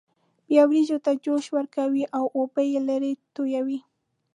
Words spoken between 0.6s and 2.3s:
وریجو ته جوش ورکوي او